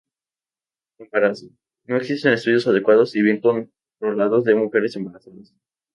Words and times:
Embarazo: 0.97 1.51
No 1.85 1.95
existen 1.95 2.33
estudios 2.33 2.65
adecuados 2.65 3.15
y 3.15 3.21
bien 3.21 3.39
controlados 3.39 4.47
en 4.47 4.57
mujeres 4.57 4.95
embarazadas. 4.95 5.53